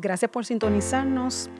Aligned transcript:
Gracias 0.00 0.30
por 0.30 0.46
sintonizarnos. 0.46 1.50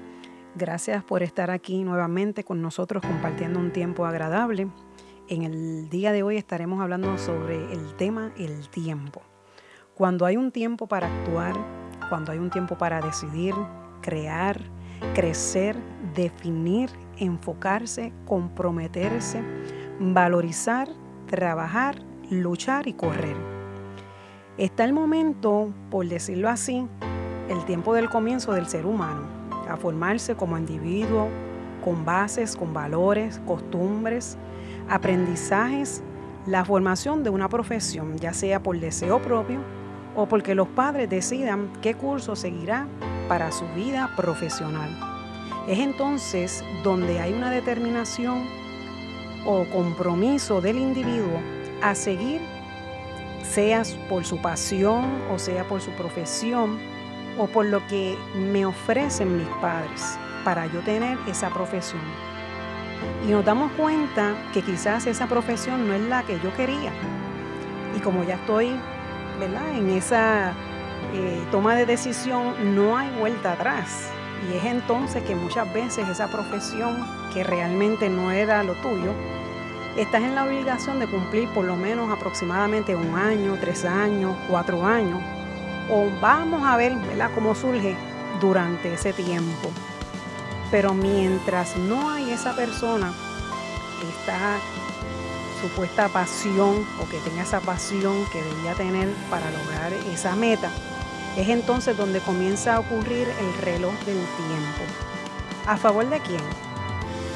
Gracias 0.55 1.05
por 1.05 1.23
estar 1.23 1.51
aquí 1.51 1.85
nuevamente 1.85 2.43
con 2.43 2.63
nosotros 2.63 3.03
compartiendo 3.03 3.59
un 3.59 3.71
tiempo 3.71 4.07
agradable. 4.07 4.69
En 5.29 5.43
el 5.43 5.91
día 5.91 6.11
de 6.11 6.23
hoy 6.23 6.39
estaremos 6.39 6.81
hablando 6.81 7.19
sobre 7.19 7.57
el 7.71 7.95
tema 7.97 8.33
el 8.39 8.71
tiempo. 8.71 9.21
Cuando 9.95 10.25
hay 10.25 10.39
un 10.39 10.53
tiempo 10.53 10.87
para 10.87 11.07
actuar, 11.07 11.55
cuando 12.09 12.33
hay 12.33 12.39
un 12.39 12.49
tiempo 12.49 12.79
para 12.79 13.03
decidir, 13.03 13.55
crear, 14.01 14.59
crecer, 15.15 15.77
definir, 16.15 16.89
enfocarse, 17.19 18.11
comprometerse, 18.25 19.43
valorizar, 19.99 20.89
trabajar, 21.27 22.03
luchar 22.31 22.89
y 22.89 22.95
correr. 22.95 23.37
Está 24.57 24.85
el 24.85 24.95
momento, 24.95 25.75
por 25.91 26.09
decirlo 26.09 26.49
así, 26.49 26.89
el 27.51 27.65
tiempo 27.65 27.95
del 27.95 28.09
comienzo 28.09 28.53
del 28.53 28.69
ser 28.69 28.87
humano, 28.87 29.23
a 29.69 29.77
formarse 29.77 30.37
como 30.37 30.57
individuo, 30.57 31.29
con 31.85 32.05
bases, 32.05 32.55
con 32.55 32.73
valores, 32.73 33.41
costumbres, 33.45 34.39
aprendizajes, 34.89 36.03
la 36.47 36.65
formación 36.65 37.25
de 37.25 37.31
una 37.31 37.49
profesión, 37.49 38.17
ya 38.19 38.33
sea 38.33 38.63
por 38.63 38.79
deseo 38.79 39.21
propio 39.21 39.59
o 40.15 40.27
porque 40.27 40.55
los 40.55 40.69
padres 40.69 41.11
decidan 41.11 41.73
qué 41.83 41.95
curso 41.95 42.37
seguirá 42.37 42.87
para 43.29 43.51
su 43.51 43.65
vida 43.75 44.11
profesional. 44.17 44.89
Es 45.67 45.81
entonces 45.81 46.65
donde 46.85 47.19
hay 47.19 47.33
una 47.33 47.51
determinación 47.51 48.45
o 49.45 49.65
compromiso 49.73 50.61
del 50.61 50.79
individuo 50.79 51.41
a 51.83 51.97
seguir, 51.97 52.41
sea 53.43 53.83
por 54.09 54.25
su 54.25 54.41
pasión 54.41 55.05
o 55.33 55.39
sea 55.39 55.67
por 55.67 55.81
su 55.81 55.91
profesión 55.93 56.79
o 57.39 57.47
por 57.47 57.67
lo 57.67 57.87
que 57.87 58.17
me 58.35 58.67
ofrecen 58.67 59.37
mis 59.37 59.49
padres 59.61 60.19
para 60.45 60.67
yo 60.67 60.81
tener 60.81 61.19
esa 61.27 61.51
profesión. 61.51 62.03
Y 63.27 63.31
nos 63.31 63.45
damos 63.45 63.71
cuenta 63.73 64.35
que 64.53 64.63
quizás 64.63 65.07
esa 65.07 65.27
profesión 65.27 65.87
no 65.87 65.95
es 65.95 66.03
la 66.03 66.23
que 66.23 66.39
yo 66.41 66.55
quería. 66.55 66.93
Y 67.97 68.01
como 68.01 68.25
ya 68.25 68.35
estoy 68.35 68.75
¿verdad? 69.39 69.75
en 69.75 69.91
esa 69.91 70.53
eh, 71.15 71.43
toma 71.51 71.75
de 71.75 71.87
decisión, 71.87 72.75
no 72.75 72.97
hay 72.97 73.11
vuelta 73.19 73.53
atrás. 73.53 74.11
Y 74.49 74.57
es 74.57 74.65
entonces 74.65 75.23
que 75.23 75.35
muchas 75.35 75.73
veces 75.73 76.09
esa 76.09 76.29
profesión 76.29 77.07
que 77.33 77.45
realmente 77.45 78.09
no 78.09 78.31
era 78.31 78.63
lo 78.63 78.75
tuyo, 78.75 79.13
estás 79.97 80.23
en 80.23 80.35
la 80.35 80.45
obligación 80.45 80.99
de 80.99 81.07
cumplir 81.07 81.49
por 81.51 81.65
lo 81.65 81.77
menos 81.77 82.11
aproximadamente 82.11 82.95
un 82.95 83.15
año, 83.17 83.57
tres 83.61 83.85
años, 83.85 84.37
cuatro 84.49 84.87
años. 84.87 85.21
O 85.89 86.09
vamos 86.21 86.65
a 86.65 86.77
ver 86.77 86.95
¿verdad? 86.97 87.31
cómo 87.35 87.55
surge 87.55 87.97
durante 88.41 88.95
ese 88.95 89.13
tiempo. 89.13 89.71
Pero 90.71 90.95
mientras 90.95 91.77
no 91.77 92.11
hay 92.11 92.31
esa 92.31 92.55
persona, 92.55 93.13
esta 94.09 94.59
supuesta 95.61 96.09
pasión 96.09 96.87
o 97.01 97.09
que 97.09 97.19
tenga 97.19 97.43
esa 97.43 97.61
pasión 97.61 98.25
que 98.33 98.43
debía 98.43 98.75
tener 98.75 99.09
para 99.29 99.51
lograr 99.51 99.93
esa 100.13 100.35
meta, 100.37 100.71
es 101.37 101.49
entonces 101.49 101.97
donde 101.97 102.21
comienza 102.21 102.77
a 102.77 102.81
ocurrir 102.81 103.29
el 103.29 103.63
reloj 103.63 103.95
del 104.07 104.17
tiempo. 104.17 104.83
¿A 105.67 105.77
favor 105.77 106.09
de 106.09 106.21
quién? 106.21 106.43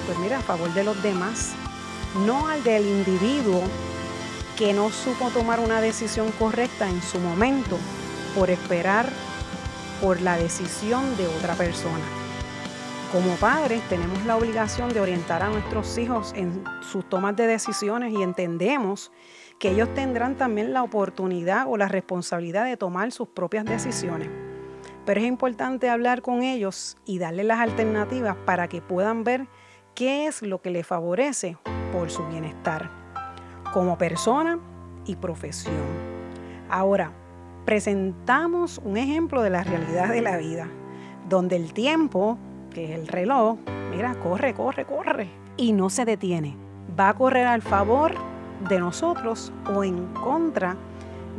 Pues 0.06 0.18
mira, 0.18 0.38
a 0.38 0.42
favor 0.42 0.72
de 0.72 0.84
los 0.84 1.00
demás, 1.02 1.52
no 2.24 2.48
al 2.48 2.62
del 2.62 2.86
individuo 2.86 3.62
que 4.56 4.72
no 4.72 4.90
supo 4.90 5.30
tomar 5.30 5.60
una 5.60 5.80
decisión 5.80 6.30
correcta 6.32 6.88
en 6.88 7.02
su 7.02 7.18
momento 7.18 7.78
por 8.34 8.50
esperar 8.50 9.06
por 10.00 10.20
la 10.20 10.36
decisión 10.36 11.16
de 11.16 11.26
otra 11.26 11.54
persona. 11.54 12.04
Como 13.12 13.36
padres 13.36 13.80
tenemos 13.88 14.24
la 14.26 14.36
obligación 14.36 14.92
de 14.92 15.00
orientar 15.00 15.42
a 15.42 15.48
nuestros 15.48 15.96
hijos 15.98 16.32
en 16.34 16.64
sus 16.82 17.08
tomas 17.08 17.36
de 17.36 17.46
decisiones 17.46 18.12
y 18.12 18.22
entendemos 18.22 19.12
que 19.60 19.70
ellos 19.70 19.92
tendrán 19.94 20.34
también 20.34 20.72
la 20.72 20.82
oportunidad 20.82 21.66
o 21.68 21.76
la 21.76 21.86
responsabilidad 21.86 22.64
de 22.64 22.76
tomar 22.76 23.12
sus 23.12 23.28
propias 23.28 23.64
decisiones. 23.64 24.28
Pero 25.06 25.20
es 25.20 25.26
importante 25.26 25.88
hablar 25.88 26.22
con 26.22 26.42
ellos 26.42 26.96
y 27.04 27.18
darles 27.18 27.46
las 27.46 27.60
alternativas 27.60 28.36
para 28.44 28.68
que 28.68 28.82
puedan 28.82 29.22
ver 29.22 29.46
qué 29.94 30.26
es 30.26 30.42
lo 30.42 30.60
que 30.60 30.70
les 30.70 30.86
favorece 30.86 31.56
por 31.92 32.10
su 32.10 32.26
bienestar 32.26 32.90
como 33.72 33.96
persona 33.96 34.58
y 35.06 35.14
profesión. 35.16 35.74
Ahora, 36.68 37.12
presentamos 37.64 38.80
un 38.84 38.96
ejemplo 38.96 39.42
de 39.42 39.50
la 39.50 39.64
realidad 39.64 40.08
de 40.08 40.20
la 40.20 40.36
vida, 40.36 40.68
donde 41.28 41.56
el 41.56 41.72
tiempo, 41.72 42.38
que 42.72 42.84
es 42.84 42.98
el 42.98 43.08
reloj, 43.08 43.58
mira, 43.90 44.14
corre, 44.16 44.54
corre, 44.54 44.84
corre, 44.84 45.28
y 45.56 45.72
no 45.72 45.90
se 45.90 46.04
detiene. 46.04 46.56
Va 46.98 47.10
a 47.10 47.14
correr 47.14 47.46
al 47.46 47.62
favor 47.62 48.14
de 48.68 48.78
nosotros 48.78 49.52
o 49.74 49.82
en 49.84 50.06
contra 50.14 50.76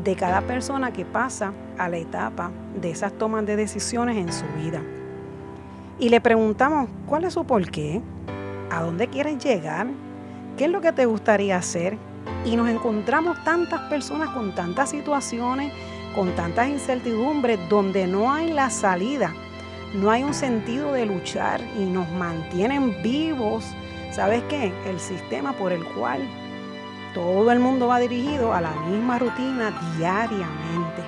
de 0.03 0.15
cada 0.15 0.41
persona 0.41 0.91
que 0.91 1.05
pasa 1.05 1.53
a 1.77 1.87
la 1.89 1.97
etapa 1.97 2.51
de 2.81 2.91
esas 2.91 3.13
tomas 3.13 3.45
de 3.45 3.55
decisiones 3.55 4.17
en 4.17 4.31
su 4.31 4.45
vida. 4.57 4.81
Y 5.99 6.09
le 6.09 6.19
preguntamos, 6.19 6.89
¿cuál 7.05 7.23
es 7.23 7.33
su 7.33 7.45
porqué? 7.45 8.01
¿A 8.69 8.81
dónde 8.81 9.07
quieres 9.07 9.43
llegar? 9.43 9.87
¿Qué 10.57 10.65
es 10.65 10.71
lo 10.71 10.81
que 10.81 10.91
te 10.91 11.05
gustaría 11.05 11.55
hacer? 11.55 11.97
Y 12.43 12.55
nos 12.55 12.67
encontramos 12.69 13.41
tantas 13.43 13.81
personas 13.89 14.29
con 14.29 14.53
tantas 14.53 14.89
situaciones, 14.89 15.71
con 16.15 16.33
tantas 16.35 16.69
incertidumbres, 16.69 17.59
donde 17.67 18.07
no 18.07 18.31
hay 18.31 18.51
la 18.51 18.69
salida, 18.69 19.33
no 19.93 20.09
hay 20.09 20.23
un 20.23 20.33
sentido 20.33 20.93
de 20.93 21.05
luchar 21.05 21.61
y 21.77 21.85
nos 21.85 22.09
mantienen 22.11 23.01
vivos. 23.03 23.65
¿Sabes 24.11 24.41
qué? 24.49 24.71
El 24.87 24.99
sistema 24.99 25.53
por 25.53 25.73
el 25.73 25.83
cual 25.83 26.21
todo 27.13 27.51
el 27.51 27.59
mundo 27.59 27.87
va 27.87 27.99
dirigido 27.99 28.53
a 28.53 28.61
la 28.61 28.71
misma 28.71 29.19
rutina 29.19 29.71
diariamente, 29.97 31.03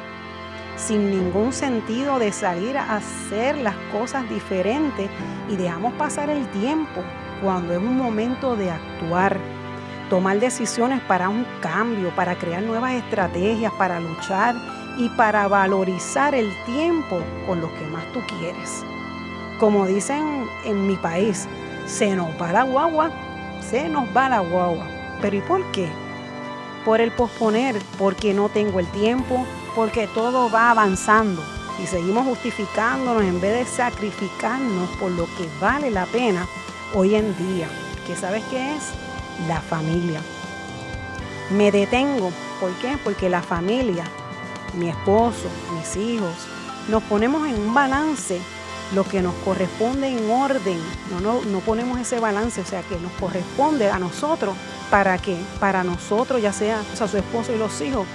sin 0.76 1.10
ningún 1.10 1.54
sentido 1.54 2.20
de 2.20 2.32
salir 2.32 2.78
a 2.78 2.98
hacer 2.98 3.58
las 3.58 3.76
cosas 3.92 4.30
diferentes 4.30 5.10
y 5.50 5.56
dejamos 5.56 5.94
pasar 5.94 6.30
el 6.30 6.46
tiempo 6.48 7.02
cuando 7.42 7.74
es 7.74 7.80
un 7.80 7.98
momento 7.98 8.56
de 8.56 8.72
actuar, 8.72 9.38
tomar 10.10 10.40
decisiones 10.40 11.02
para 11.02 11.30
un 11.30 11.46
cambio, 11.62 12.14
para 12.16 12.36
crear 12.36 12.64
nuevas 12.64 12.94
estrategias, 12.94 13.72
para 13.74 14.00
luchar 14.00 14.56
y 14.98 15.10
para 15.10 15.48
valorizar 15.48 16.34
el 16.36 16.52
tiempo 16.66 17.22
con 17.46 17.62
los 17.62 17.72
que 17.72 17.86
más 17.88 18.04
tú 18.14 18.22
quieres. 18.40 18.84
Como 19.60 19.86
dicen 19.86 20.48
en 20.66 20.88
mi 20.88 20.96
país, 20.96 21.48
se 21.86 22.16
nos 22.16 22.30
va 22.42 22.52
la 22.52 22.64
guagua, 22.64 23.12
se 23.62 23.90
nos 23.90 24.06
va 24.16 24.30
la 24.30 24.40
guagua. 24.40 24.88
¿Pero 25.22 25.38
y 25.38 25.42
por 25.42 25.72
qué? 25.72 25.88
Por 26.86 27.02
el 27.02 27.12
posponer, 27.12 27.76
porque 27.98 28.34
no 28.34 28.50
tengo 28.50 28.80
el 28.80 28.88
tiempo, 28.88 29.46
porque 29.76 30.08
todo 30.08 30.50
va 30.50 30.72
avanzando 30.72 31.42
y 31.82 31.86
seguimos 31.86 32.26
justificándonos 32.26 33.24
en 33.24 33.40
vez 33.40 33.54
de 33.54 33.66
sacrificarnos 33.66 34.90
por 35.00 35.12
lo 35.12 35.26
que 35.26 35.48
vale 35.62 35.92
la 35.92 36.06
pena 36.06 36.48
hoy 36.94 37.16
en 37.16 37.36
día. 37.38 37.68
¿Qué 38.06 38.16
sabes 38.16 38.44
qué 38.50 38.76
es? 38.76 38.84
La 39.48 39.62
familia. 39.62 40.22
Me 41.52 41.72
detengo. 41.72 42.32
¿Por 42.60 42.72
qué? 42.80 42.98
Porque 43.04 43.30
la 43.30 43.42
familia, 43.42 44.06
mi 44.78 44.90
esposo, 44.90 45.50
mis 45.78 45.96
hijos, 45.98 46.34
nos 46.90 47.04
ponemos 47.04 47.48
en 47.48 47.60
un 47.60 47.74
balance 47.74 48.40
lo 48.96 49.04
que 49.04 49.22
nos 49.22 49.34
corresponde 49.44 50.08
en 50.08 50.30
orden. 50.30 50.80
No, 51.12 51.20
no, 51.20 51.42
no 51.42 51.60
ponemos 51.60 52.00
ese 52.00 52.20
balance, 52.20 52.62
o 52.62 52.66
sea, 52.66 52.82
que 52.84 52.98
nos 53.00 53.12
corresponde 53.14 53.90
a 53.90 54.00
nosotros 54.00 54.56
¿Para 54.90 55.18
qué? 55.18 55.36
Para 55.60 55.84
nosotros, 55.84 56.42
ya 56.42 56.54
sea, 56.54 56.80
a 56.80 57.08
su 57.08 57.18
esposo 57.18 57.54
y 57.54 57.58
los 57.58 57.82
hijos. 57.82 58.08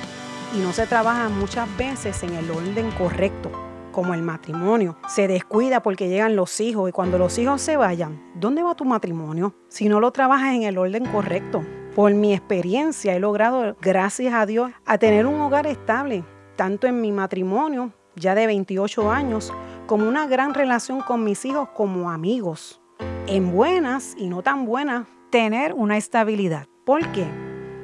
Y 0.56 0.60
no 0.60 0.72
se 0.72 0.86
trabaja 0.86 1.28
muchas 1.28 1.68
veces 1.76 2.22
en 2.22 2.32
el 2.32 2.50
orden 2.50 2.90
correcto, 2.92 3.50
como 3.92 4.14
el 4.14 4.22
matrimonio. 4.22 4.96
Se 5.06 5.28
descuida 5.28 5.82
porque 5.82 6.08
llegan 6.08 6.34
los 6.34 6.60
hijos 6.60 6.88
y 6.88 6.92
cuando 6.92 7.18
los 7.18 7.36
hijos 7.36 7.60
se 7.60 7.76
vayan, 7.76 8.22
¿dónde 8.34 8.62
va 8.62 8.74
tu 8.74 8.86
matrimonio? 8.86 9.54
Si 9.68 9.90
no 9.90 10.00
lo 10.00 10.12
trabajas 10.12 10.54
en 10.54 10.62
el 10.62 10.78
orden 10.78 11.04
correcto. 11.04 11.62
Por 11.94 12.14
mi 12.14 12.32
experiencia 12.32 13.14
he 13.14 13.20
logrado, 13.20 13.76
gracias 13.82 14.32
a 14.32 14.46
Dios, 14.46 14.72
a 14.86 14.96
tener 14.96 15.26
un 15.26 15.38
hogar 15.42 15.66
estable, 15.66 16.24
tanto 16.56 16.86
en 16.86 17.00
mi 17.00 17.12
matrimonio, 17.12 17.92
ya 18.16 18.34
de 18.34 18.46
28 18.46 19.10
años, 19.10 19.52
como 19.86 20.08
una 20.08 20.26
gran 20.26 20.54
relación 20.54 21.00
con 21.00 21.24
mis 21.24 21.44
hijos 21.44 21.68
como 21.74 22.10
amigos. 22.10 22.80
En 23.26 23.52
buenas 23.52 24.14
y 24.18 24.28
no 24.28 24.42
tan 24.42 24.66
buenas 24.66 25.06
tener 25.30 25.72
una 25.74 25.96
estabilidad. 25.96 26.66
¿Por 26.84 27.06
qué? 27.12 27.26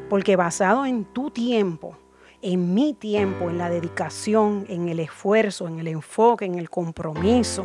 Porque 0.09 0.37
basado 0.37 0.85
en 0.87 1.05
tu 1.05 1.31
tiempo, 1.31 1.97
en 2.43 2.75
mi 2.75 2.95
tiempo, 2.95 3.51
en 3.51 3.59
la 3.59 3.69
dedicación, 3.69 4.65
en 4.69 4.89
el 4.89 5.01
esfuerzo, 5.01 5.67
en 5.67 5.79
el 5.79 5.89
enfoque, 5.89 6.45
en 6.45 6.55
el 6.57 6.71
compromiso, 6.71 7.65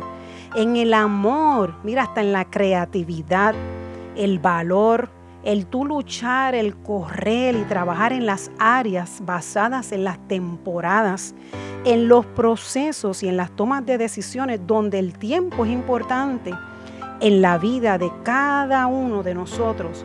en 0.56 0.76
el 0.76 0.94
amor, 0.94 1.74
mira, 1.84 2.02
hasta 2.02 2.20
en 2.20 2.32
la 2.32 2.50
creatividad, 2.50 3.54
el 4.16 4.38
valor, 4.38 5.10
el 5.44 5.66
tú 5.66 5.84
luchar, 5.84 6.54
el 6.54 6.74
correr 6.74 7.54
y 7.54 7.64
trabajar 7.64 8.12
en 8.12 8.26
las 8.26 8.50
áreas 8.58 9.20
basadas 9.22 9.92
en 9.92 10.04
las 10.04 10.18
temporadas, 10.26 11.34
en 11.84 12.08
los 12.08 12.24
procesos 12.24 13.22
y 13.22 13.28
en 13.28 13.36
las 13.36 13.50
tomas 13.50 13.84
de 13.84 13.98
decisiones 13.98 14.60
donde 14.66 14.98
el 14.98 15.18
tiempo 15.18 15.64
es 15.64 15.70
importante 15.70 16.52
en 17.20 17.42
la 17.42 17.58
vida 17.58 17.98
de 17.98 18.10
cada 18.22 18.86
uno 18.86 19.22
de 19.22 19.34
nosotros 19.34 20.04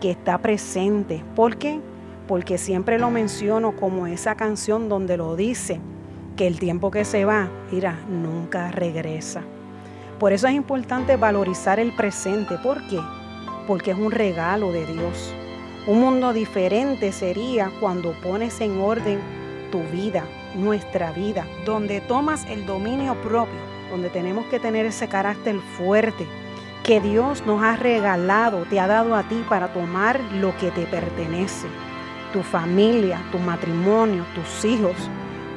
que 0.00 0.10
está 0.10 0.38
presente. 0.38 1.22
¿Por 1.36 1.56
qué? 1.56 1.80
Porque 2.26 2.58
siempre 2.58 2.98
lo 2.98 3.10
menciono 3.10 3.76
como 3.76 4.06
esa 4.06 4.34
canción 4.34 4.88
donde 4.88 5.16
lo 5.16 5.36
dice, 5.36 5.80
que 6.36 6.46
el 6.46 6.58
tiempo 6.58 6.90
que 6.90 7.04
se 7.04 7.24
va, 7.24 7.48
mira, 7.70 7.98
nunca 8.08 8.70
regresa. 8.70 9.42
Por 10.18 10.32
eso 10.32 10.46
es 10.48 10.54
importante 10.54 11.16
valorizar 11.16 11.78
el 11.78 11.94
presente. 11.94 12.56
¿Por 12.58 12.86
qué? 12.88 12.98
Porque 13.70 13.92
es 13.92 13.96
un 13.96 14.10
regalo 14.10 14.72
de 14.72 14.84
Dios. 14.84 15.32
Un 15.86 16.00
mundo 16.00 16.32
diferente 16.32 17.12
sería 17.12 17.70
cuando 17.78 18.14
pones 18.14 18.60
en 18.60 18.80
orden 18.80 19.20
tu 19.70 19.80
vida, 19.92 20.24
nuestra 20.56 21.12
vida, 21.12 21.46
donde 21.64 22.00
tomas 22.00 22.46
el 22.46 22.66
dominio 22.66 23.14
propio, 23.22 23.60
donde 23.88 24.08
tenemos 24.08 24.44
que 24.46 24.58
tener 24.58 24.86
ese 24.86 25.06
carácter 25.06 25.60
fuerte 25.78 26.26
que 26.82 27.00
Dios 27.00 27.46
nos 27.46 27.62
ha 27.62 27.76
regalado, 27.76 28.64
te 28.68 28.80
ha 28.80 28.88
dado 28.88 29.14
a 29.14 29.22
ti 29.22 29.40
para 29.48 29.72
tomar 29.72 30.18
lo 30.32 30.52
que 30.56 30.72
te 30.72 30.86
pertenece, 30.86 31.68
tu 32.32 32.42
familia, 32.42 33.22
tu 33.30 33.38
matrimonio, 33.38 34.24
tus 34.34 34.64
hijos, 34.64 34.96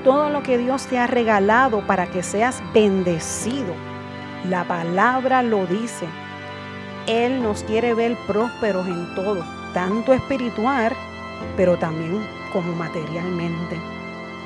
todo 0.03 0.29
lo 0.29 0.43
que 0.43 0.59
Dios 0.59 0.85
te 0.85 0.99
ha 0.99 1.07
regalado 1.07 1.81
para 1.87 2.05
que 2.05 2.21
seas 2.21 2.61
bendecido. 2.75 3.73
La 4.47 4.65
palabra 4.65 5.41
lo 5.41 5.65
dice, 5.65 6.05
él 7.07 7.41
nos 7.41 7.63
quiere 7.63 7.93
ver 7.93 8.17
prósperos 8.27 8.87
en 8.87 9.13
todo, 9.15 9.43
tanto 9.73 10.13
espiritual, 10.13 10.93
pero 11.57 11.77
también 11.77 12.25
como 12.51 12.73
materialmente. 12.73 13.79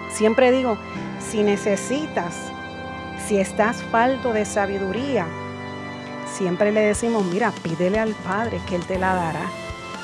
Siempre 0.09 0.51
digo, 0.51 0.77
si 1.19 1.43
necesitas, 1.43 2.51
si 3.27 3.37
estás 3.37 3.83
falto 3.91 4.33
de 4.33 4.45
sabiduría, 4.45 5.27
siempre 6.37 6.71
le 6.71 6.81
decimos, 6.81 7.25
mira, 7.25 7.51
pídele 7.63 7.99
al 7.99 8.13
Padre 8.13 8.59
que 8.67 8.75
Él 8.75 8.85
te 8.85 8.97
la 8.97 9.13
dará, 9.13 9.45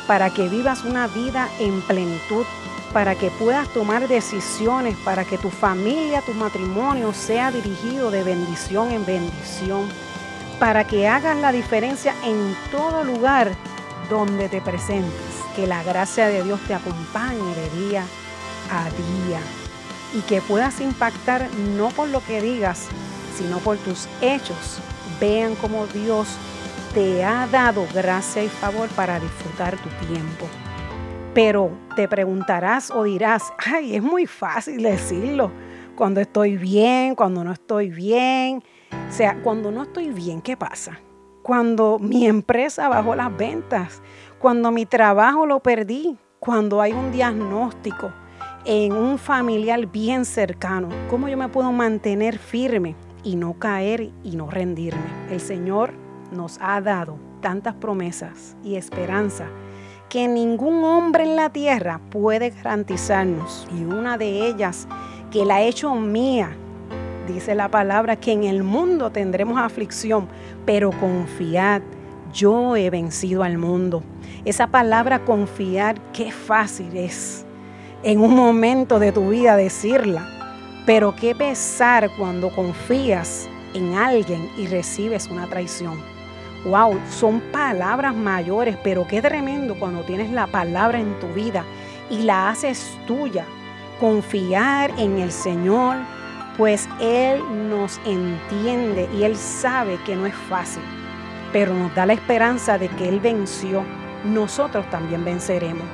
para 0.08 0.30
que 0.30 0.50
vivas 0.50 0.84
una 0.84 1.08
vida 1.08 1.50
en 1.60 1.82
plenitud, 1.82 2.46
para 2.92 3.16
que 3.16 3.32
puedas 3.32 3.70
tomar 3.70 4.08
decisiones, 4.08 4.96
para 4.98 5.26
que 5.26 5.38
tu 5.38 5.50
familia, 5.50 6.22
tu 6.22 6.34
matrimonio 6.34 7.14
sea 7.14 7.50
dirigido 7.50 8.12
de 8.12 8.24
bendición 8.24 8.92
en 8.92 9.06
bendición 9.06 9.88
para 10.60 10.86
que 10.86 11.08
hagas 11.08 11.38
la 11.38 11.52
diferencia 11.52 12.14
en 12.24 12.56
todo 12.72 13.04
lugar 13.04 13.52
donde 14.10 14.50
te 14.50 14.62
presentes. 14.62 15.14
Que 15.56 15.68
la 15.68 15.84
gracia 15.84 16.28
de 16.28 16.44
Dios 16.44 16.60
te 16.68 16.74
acompañe 16.74 17.56
de 17.56 17.88
día 17.88 18.04
a 18.72 18.86
día 18.86 19.40
y 20.14 20.22
que 20.22 20.42
puedas 20.42 20.80
impactar 20.82 21.48
no 21.76 21.90
por 21.90 22.10
lo 22.10 22.24
que 22.24 22.42
digas, 22.42 22.88
sino 23.36 23.60
por 23.60 23.78
tus 23.78 24.08
hechos. 24.22 24.80
Vean 25.20 25.56
cómo 25.56 25.88
Dios 25.88 26.28
te 26.94 27.24
ha 27.24 27.48
dado 27.48 27.86
gracia 27.94 28.44
y 28.44 28.50
favor 28.50 28.88
para 28.90 29.20
disfrutar 29.20 29.78
tu 29.78 29.90
tiempo. 30.06 30.48
Pero 31.34 31.72
te 31.96 32.08
preguntarás 32.08 32.92
o 32.92 33.04
dirás, 33.04 33.54
ay, 33.58 33.96
es 33.96 34.04
muy 34.04 34.28
fácil 34.28 34.84
decirlo, 34.84 35.52
cuando 35.96 36.22
estoy 36.22 36.58
bien, 36.58 37.16
cuando 37.16 37.44
no 37.44 37.52
estoy 37.52 37.90
bien, 37.90 38.64
o 39.14 39.16
sea, 39.16 39.38
cuando 39.44 39.70
no 39.70 39.84
estoy 39.84 40.10
bien, 40.10 40.42
¿qué 40.42 40.58
pasa? 40.58 41.00
Cuando 41.44 42.00
mi 42.00 42.26
empresa 42.26 42.90
bajó 42.90 43.14
las 43.14 43.38
ventas, 43.38 44.02
cuando 44.40 44.72
mi 44.72 44.88
trabajo 44.88 45.46
lo 45.46 45.60
perdí, 45.60 46.18
cuando 46.40 46.82
hay 46.82 46.94
un 46.94 47.12
diagnóstico 47.12 48.12
en 48.66 48.94
un 48.94 49.20
familiar 49.20 49.86
bien 49.86 50.26
cercano, 50.26 50.90
¿cómo 51.12 51.28
yo 51.28 51.38
me 51.38 51.48
puedo 51.48 51.72
mantener 51.72 52.40
firme 52.40 52.96
y 53.24 53.36
no 53.36 53.54
caer 53.60 54.10
y 54.24 54.36
no 54.36 54.50
rendirme? 54.50 55.06
El 55.30 55.40
Señor 55.40 55.94
nos 56.32 56.58
ha 56.60 56.82
dado 56.82 57.20
tantas 57.40 57.76
promesas 57.76 58.58
y 58.64 58.78
esperanza 58.78 59.46
que 60.10 60.28
ningún 60.28 60.84
hombre 60.84 61.26
en 61.26 61.36
la 61.36 61.52
tierra 61.52 62.02
puede 62.10 62.50
garantizarnos. 62.50 63.68
Y 63.78 63.84
una 63.84 64.18
de 64.18 64.48
ellas 64.48 64.88
que 65.30 65.46
la 65.46 65.58
ha 65.58 65.62
hecho 65.62 65.94
mía 65.94 66.58
dice 67.28 67.56
la 67.56 67.70
palabra 67.70 68.16
que 68.16 68.32
en 68.32 68.44
el 68.44 68.64
mundo 68.64 69.12
tendremos 69.12 69.60
aflicción, 69.60 70.28
pero 70.66 70.92
confiad, 70.92 71.82
yo 72.34 72.76
he 72.76 72.90
vencido 72.90 73.44
al 73.44 73.58
mundo. 73.58 74.04
Esa 74.46 74.68
palabra 74.68 75.20
confiar, 75.26 76.00
qué 76.12 76.32
fácil 76.32 76.98
es 76.98 77.46
en 78.04 78.20
un 78.20 78.36
momento 78.36 79.00
de 79.00 79.12
tu 79.12 79.30
vida 79.30 79.56
decirla, 79.56 80.28
pero 80.86 81.16
qué 81.16 81.34
pesar 81.34 82.12
cuando 82.18 82.50
confías 82.50 83.48
en 83.74 83.96
alguien 83.96 84.50
y 84.58 84.68
recibes 84.68 85.28
una 85.28 85.48
traición. 85.48 85.98
Wow, 86.66 87.00
son 87.10 87.42
palabras 87.52 88.14
mayores, 88.14 88.78
pero 88.84 89.08
qué 89.08 89.22
tremendo 89.22 89.76
cuando 89.80 90.04
tienes 90.04 90.32
la 90.32 90.48
palabra 90.48 91.00
en 91.00 91.18
tu 91.20 91.28
vida 91.28 91.64
y 92.10 92.24
la 92.24 92.50
haces 92.50 92.98
tuya. 93.08 93.46
Confiar 94.00 94.92
en 94.98 95.20
el 95.20 95.32
Señor, 95.32 95.98
pues 96.58 96.88
Él 97.00 97.42
nos 97.70 98.00
entiende 98.06 99.10
y 99.14 99.24
Él 99.24 99.36
sabe 99.36 100.00
que 100.06 100.16
no 100.16 100.26
es 100.26 100.36
fácil, 100.50 100.84
pero 101.52 101.74
nos 101.74 101.94
da 101.96 102.06
la 102.06 102.14
esperanza 102.14 102.78
de 102.78 102.90
que 102.90 103.10
Él 103.10 103.20
venció, 103.20 103.84
nosotros 104.24 104.90
también 104.90 105.26
venceremos. 105.26 105.86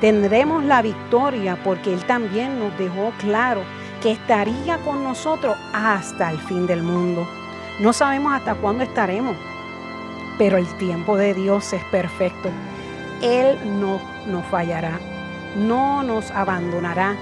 Tendremos 0.00 0.64
la 0.64 0.80
victoria 0.80 1.58
porque 1.62 1.92
Él 1.92 2.04
también 2.04 2.58
nos 2.58 2.76
dejó 2.78 3.12
claro 3.18 3.62
que 4.02 4.12
estaría 4.12 4.78
con 4.78 5.02
nosotros 5.02 5.56
hasta 5.72 6.30
el 6.30 6.38
fin 6.38 6.66
del 6.66 6.82
mundo. 6.82 7.26
No 7.80 7.92
sabemos 7.92 8.32
hasta 8.32 8.54
cuándo 8.54 8.84
estaremos, 8.84 9.36
pero 10.38 10.56
el 10.56 10.66
tiempo 10.78 11.16
de 11.16 11.34
Dios 11.34 11.72
es 11.72 11.84
perfecto. 11.84 12.48
Él 13.22 13.58
no 13.80 14.00
nos 14.26 14.46
fallará, 14.46 15.00
no 15.56 16.04
nos 16.04 16.30
abandonará 16.30 17.16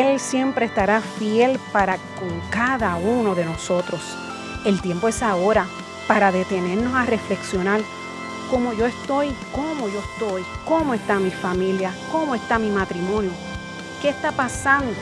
él 0.00 0.18
siempre 0.20 0.66
estará 0.66 1.00
fiel 1.00 1.58
para 1.72 1.96
con 2.18 2.40
cada 2.50 2.96
uno 2.96 3.34
de 3.34 3.44
nosotros. 3.44 4.00
El 4.64 4.80
tiempo 4.80 5.08
es 5.08 5.22
ahora 5.22 5.66
para 6.06 6.32
detenernos 6.32 6.94
a 6.94 7.04
reflexionar 7.04 7.80
cómo 8.50 8.72
yo 8.72 8.86
estoy, 8.86 9.34
cómo 9.52 9.88
yo 9.88 10.00
estoy, 10.00 10.44
cómo 10.64 10.94
está 10.94 11.18
mi 11.18 11.30
familia, 11.30 11.92
cómo 12.10 12.34
está 12.34 12.58
mi 12.58 12.70
matrimonio, 12.70 13.32
qué 14.00 14.08
está 14.08 14.32
pasando 14.32 14.92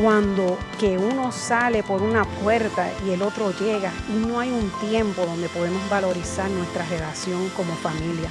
cuando 0.00 0.58
que 0.78 0.98
uno 0.98 1.32
sale 1.32 1.82
por 1.82 2.02
una 2.02 2.24
puerta 2.24 2.90
y 3.06 3.10
el 3.10 3.22
otro 3.22 3.50
llega 3.58 3.90
y 4.10 4.26
no 4.26 4.40
hay 4.40 4.50
un 4.50 4.70
tiempo 4.88 5.24
donde 5.24 5.48
podemos 5.48 5.88
valorizar 5.88 6.50
nuestra 6.50 6.84
relación 6.86 7.48
como 7.50 7.74
familia, 7.76 8.30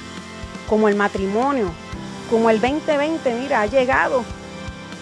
como 0.70 0.88
el 0.88 0.96
matrimonio, 0.96 1.72
como 2.30 2.50
el 2.50 2.62
2020, 2.62 3.36
mira, 3.36 3.62
ha 3.62 3.66
llegado 3.66 4.24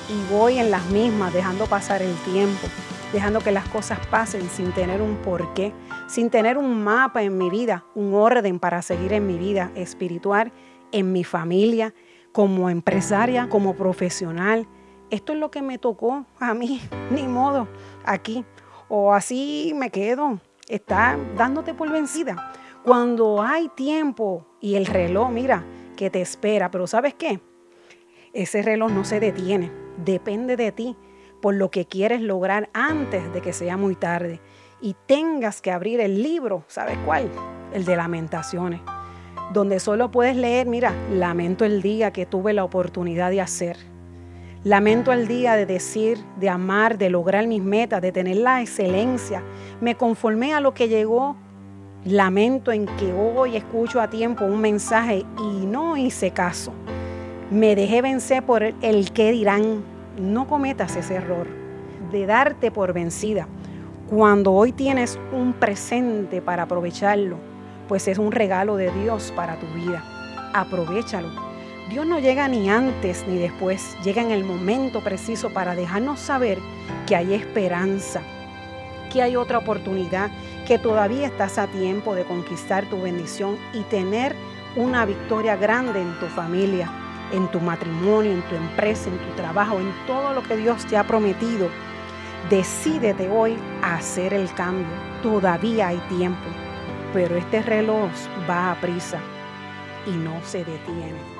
y 0.09 0.33
voy 0.33 0.59
en 0.59 0.71
las 0.71 0.85
mismas, 0.89 1.33
dejando 1.33 1.65
pasar 1.65 2.01
el 2.01 2.13
tiempo, 2.23 2.67
dejando 3.13 3.39
que 3.39 3.51
las 3.51 3.67
cosas 3.69 3.99
pasen 4.07 4.49
sin 4.49 4.71
tener 4.73 5.01
un 5.01 5.15
porqué, 5.17 5.73
sin 6.07 6.29
tener 6.29 6.57
un 6.57 6.83
mapa 6.83 7.23
en 7.23 7.37
mi 7.37 7.49
vida, 7.49 7.85
un 7.95 8.13
orden 8.13 8.59
para 8.59 8.81
seguir 8.81 9.13
en 9.13 9.25
mi 9.25 9.37
vida 9.37 9.71
espiritual, 9.75 10.51
en 10.91 11.11
mi 11.11 11.23
familia, 11.23 11.93
como 12.31 12.69
empresaria, 12.69 13.47
como 13.49 13.75
profesional. 13.75 14.67
Esto 15.09 15.33
es 15.33 15.39
lo 15.39 15.51
que 15.51 15.61
me 15.61 15.77
tocó 15.77 16.25
a 16.39 16.53
mí, 16.53 16.81
ni 17.11 17.27
modo, 17.27 17.67
aquí. 18.05 18.43
O 18.89 19.13
así 19.13 19.73
me 19.75 19.89
quedo, 19.89 20.39
está 20.67 21.17
dándote 21.37 21.73
por 21.73 21.89
vencida. 21.89 22.51
Cuando 22.83 23.41
hay 23.41 23.69
tiempo 23.69 24.45
y 24.59 24.75
el 24.75 24.85
reloj, 24.85 25.29
mira, 25.29 25.63
que 25.95 26.09
te 26.09 26.19
espera, 26.19 26.69
pero 26.69 26.87
¿sabes 26.87 27.13
qué? 27.13 27.39
Ese 28.33 28.61
reloj 28.61 28.91
no 28.91 29.05
se 29.05 29.19
detiene 29.19 29.82
depende 29.97 30.55
de 30.55 30.71
ti 30.71 30.97
por 31.41 31.55
lo 31.55 31.69
que 31.69 31.85
quieres 31.85 32.21
lograr 32.21 32.69
antes 32.73 33.33
de 33.33 33.41
que 33.41 33.51
sea 33.51 33.75
muy 33.75 33.95
tarde 33.95 34.39
y 34.79 34.95
tengas 35.05 35.61
que 35.61 35.71
abrir 35.71 35.99
el 35.99 36.23
libro, 36.23 36.63
¿sabes 36.67 36.97
cuál? 37.05 37.29
El 37.73 37.85
de 37.85 37.95
lamentaciones, 37.95 38.81
donde 39.51 39.79
solo 39.79 40.11
puedes 40.11 40.35
leer, 40.35 40.67
mira, 40.67 40.93
lamento 41.11 41.65
el 41.65 41.81
día 41.81 42.11
que 42.11 42.25
tuve 42.25 42.53
la 42.53 42.63
oportunidad 42.63 43.29
de 43.29 43.41
hacer. 43.41 43.77
Lamento 44.63 45.11
el 45.11 45.27
día 45.27 45.57
de 45.57 45.65
decir, 45.65 46.17
de 46.39 46.47
amar, 46.47 46.97
de 46.97 47.09
lograr 47.09 47.47
mis 47.47 47.61
metas, 47.61 48.01
de 48.01 48.13
tener 48.13 48.37
la 48.37 48.61
excelencia. 48.61 49.43
Me 49.81 49.95
conformé 49.95 50.53
a 50.53 50.61
lo 50.61 50.73
que 50.73 50.87
llegó. 50.87 51.35
Lamento 52.05 52.71
en 52.71 52.85
que 52.85 53.11
hoy 53.11 53.57
escucho 53.57 53.99
a 53.99 54.09
tiempo 54.09 54.45
un 54.45 54.61
mensaje 54.61 55.25
y 55.37 55.65
no 55.65 55.97
hice 55.97 56.31
caso. 56.31 56.73
Me 57.51 57.75
dejé 57.75 58.01
vencer 58.01 58.43
por 58.43 58.63
el 58.63 59.11
que 59.11 59.31
dirán. 59.31 59.83
No 60.17 60.47
cometas 60.47 60.95
ese 60.95 61.15
error 61.15 61.47
de 62.11 62.25
darte 62.25 62.71
por 62.71 62.93
vencida. 62.93 63.47
Cuando 64.09 64.53
hoy 64.53 64.71
tienes 64.71 65.19
un 65.31 65.53
presente 65.53 66.41
para 66.41 66.63
aprovecharlo, 66.63 67.37
pues 67.87 68.07
es 68.07 68.17
un 68.17 68.31
regalo 68.31 68.75
de 68.75 68.91
Dios 68.91 69.33
para 69.35 69.59
tu 69.59 69.65
vida. 69.67 70.03
aprovechalo. 70.53 71.29
Dios 71.89 72.05
no 72.05 72.19
llega 72.19 72.47
ni 72.47 72.69
antes 72.69 73.25
ni 73.27 73.37
después, 73.37 73.97
llega 74.03 74.21
en 74.21 74.31
el 74.31 74.43
momento 74.43 75.03
preciso 75.03 75.49
para 75.49 75.75
dejarnos 75.75 76.19
saber 76.19 76.59
que 77.07 77.15
hay 77.15 77.33
esperanza, 77.33 78.21
que 79.11 79.21
hay 79.21 79.35
otra 79.35 79.57
oportunidad, 79.57 80.29
que 80.67 80.77
todavía 80.77 81.27
estás 81.27 81.57
a 81.57 81.67
tiempo 81.67 82.15
de 82.15 82.23
conquistar 82.23 82.89
tu 82.89 83.01
bendición 83.01 83.57
y 83.73 83.81
tener 83.81 84.35
una 84.75 85.05
victoria 85.05 85.55
grande 85.55 86.01
en 86.01 86.17
tu 86.19 86.27
familia, 86.27 86.89
en 87.33 87.49
tu 87.49 87.59
matrimonio, 87.59 88.31
en 88.31 88.41
tu 88.43 88.55
empresa, 88.55 89.09
en 89.09 89.17
tu 89.17 89.35
trabajo, 89.35 89.79
en 89.79 89.91
todo 90.07 90.33
lo 90.33 90.43
que 90.43 90.55
Dios 90.55 90.85
te 90.85 90.95
ha 90.95 91.03
prometido. 91.03 91.67
Decídete 92.49 93.29
hoy 93.29 93.57
a 93.81 93.95
hacer 93.95 94.33
el 94.33 94.53
cambio. 94.53 94.87
Todavía 95.21 95.87
hay 95.87 95.97
tiempo, 96.09 96.47
pero 97.11 97.35
este 97.35 97.61
reloj 97.61 98.11
va 98.49 98.71
a 98.71 98.75
prisa 98.79 99.19
y 100.05 100.11
no 100.11 100.39
se 100.43 100.59
detiene. 100.59 101.32